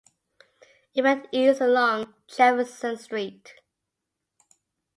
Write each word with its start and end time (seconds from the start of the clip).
It 0.95 1.03
ran 1.03 1.27
east 1.31 1.61
along 1.61 2.15
Jefferson 2.25 2.97
Street. 2.97 3.53